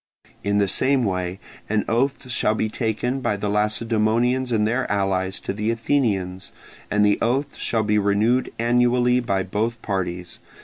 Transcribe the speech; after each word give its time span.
In 0.43 0.57
the 0.57 0.67
same 0.67 1.03
way 1.03 1.39
an 1.69 1.85
oath 1.87 2.27
shall 2.31 2.55
be 2.55 2.69
taken 2.69 3.19
by 3.19 3.37
the 3.37 3.49
Lacedaemonians 3.51 4.51
and 4.51 4.67
their 4.67 4.91
allies 4.91 5.39
to 5.41 5.53
the 5.53 5.69
Athenians: 5.69 6.51
and 6.89 7.05
the 7.05 7.19
oath 7.21 7.55
shall 7.55 7.83
be 7.83 7.99
renewed 7.99 8.51
annually 8.57 9.19
by 9.19 9.43
both 9.43 9.79
parties. 9.83 10.39